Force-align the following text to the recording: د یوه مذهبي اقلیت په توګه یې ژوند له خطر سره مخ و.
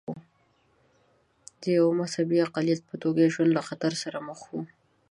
د 1.61 1.63
یوه 1.77 1.91
مذهبي 2.01 2.37
اقلیت 2.47 2.81
په 2.89 2.95
توګه 3.03 3.19
یې 3.23 3.33
ژوند 3.33 3.51
له 3.57 3.61
خطر 3.67 3.91
سره 4.03 4.17
مخ 4.27 4.39
و. 4.51 4.57